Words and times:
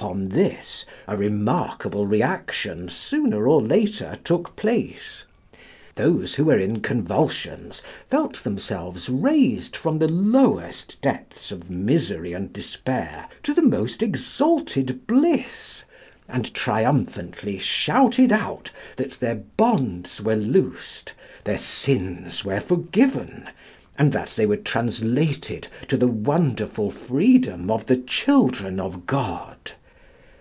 Upon 0.00 0.30
this 0.30 0.84
a 1.06 1.16
remarkable 1.16 2.08
reaction 2.08 2.88
sooner 2.88 3.46
or 3.46 3.62
later 3.62 4.18
took 4.24 4.56
place. 4.56 5.22
Those 5.94 6.34
who 6.34 6.46
were 6.46 6.58
in 6.58 6.80
convulsions 6.80 7.82
felt 8.10 8.42
themselves 8.42 9.08
raised 9.08 9.76
from 9.76 9.98
the 10.00 10.08
lowest 10.08 11.00
depths 11.00 11.52
of 11.52 11.70
misery 11.70 12.32
and 12.32 12.52
despair 12.52 13.28
to 13.44 13.54
the 13.54 13.62
most 13.62 14.02
exalted 14.02 15.06
bliss, 15.06 15.84
and 16.28 16.52
triumphantly 16.52 17.56
shouted 17.56 18.32
out 18.32 18.72
that 18.96 19.12
their 19.12 19.36
bonds 19.36 20.20
were 20.20 20.36
loosed, 20.36 21.14
their 21.44 21.58
sins 21.58 22.44
were 22.44 22.60
forgiven, 22.60 23.48
and 23.98 24.12
that 24.12 24.34
they 24.36 24.44
were 24.44 24.58
translated 24.58 25.68
to 25.88 25.96
the 25.96 26.06
wonderful 26.08 26.90
freedom 26.90 27.70
of 27.70 27.86
the 27.86 27.96
children 27.96 28.78
of 28.78 29.06
God. 29.06 29.54